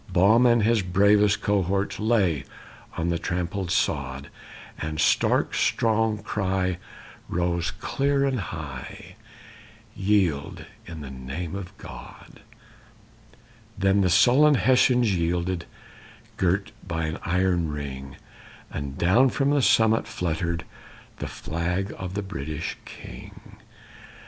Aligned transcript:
Baum 0.11 0.47
and 0.47 0.63
his 0.63 0.81
bravest 0.81 1.43
cohorts 1.43 1.99
Lay 1.99 2.43
on 2.97 3.09
the 3.09 3.19
trampled 3.19 3.69
sod, 3.69 4.29
And 4.79 4.99
Stark's 4.99 5.59
strong 5.59 6.17
cry 6.23 6.79
rose 7.29 7.69
clear 7.69 8.25
and 8.25 8.39
high, 8.39 9.15
"Yield 9.95 10.65
in 10.87 11.01
the 11.01 11.11
name 11.11 11.53
of 11.53 11.77
God!" 11.77 12.39
Then 13.77 14.01
the 14.01 14.09
sullen 14.09 14.55
Hessians 14.55 15.15
yielded, 15.15 15.65
Girt 16.35 16.71
by 16.87 17.05
an 17.05 17.19
iron 17.23 17.69
ring, 17.71 18.15
And 18.71 18.97
down 18.97 19.29
from 19.29 19.51
the 19.51 19.61
summit 19.61 20.07
fluttered 20.07 20.65
The 21.17 21.27
flag 21.27 21.93
of 21.99 22.15
the 22.15 22.23
British 22.23 22.75
king. 22.85 23.57